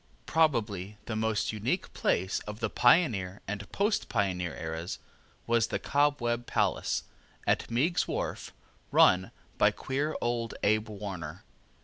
[0.25, 4.97] Probably the most unique place of the pioneer and post pioneer eras
[5.45, 7.03] was the Cobweb Palace,
[7.45, 8.51] at Meiggs's Wharf,
[8.89, 9.29] run
[9.59, 11.43] by queer old Abe Warner.